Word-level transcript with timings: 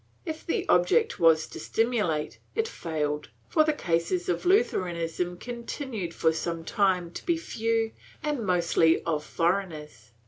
^ 0.01 0.03
If 0.25 0.47
the 0.47 0.67
object 0.67 1.19
was 1.19 1.45
to 1.45 1.59
stimulate, 1.59 2.39
it 2.55 2.67
failed, 2.67 3.29
for 3.47 3.63
the 3.63 3.71
cases 3.73 4.29
of 4.29 4.47
Lutheranism 4.47 5.37
con 5.37 5.61
tinued 5.65 6.11
for 6.11 6.33
some 6.33 6.65
time 6.65 7.11
to 7.11 7.23
be 7.23 7.37
few 7.37 7.91
and 8.23 8.43
mostly 8.43 9.03
of 9.03 9.23
foreigners. 9.23 10.09